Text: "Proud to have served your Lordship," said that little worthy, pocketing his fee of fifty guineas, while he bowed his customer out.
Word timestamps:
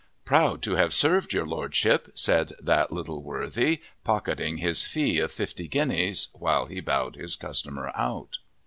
"Proud 0.25 0.63
to 0.63 0.71
have 0.71 0.95
served 0.95 1.31
your 1.31 1.45
Lordship," 1.45 2.11
said 2.15 2.53
that 2.59 2.91
little 2.91 3.21
worthy, 3.21 3.83
pocketing 4.03 4.57
his 4.57 4.81
fee 4.83 5.19
of 5.19 5.31
fifty 5.31 5.67
guineas, 5.67 6.29
while 6.33 6.65
he 6.65 6.79
bowed 6.79 7.15
his 7.17 7.35
customer 7.35 7.91
out. 7.93 8.39